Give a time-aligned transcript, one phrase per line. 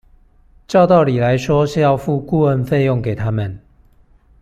[0.67, 3.61] 照道理來說是要付顧問費用給他們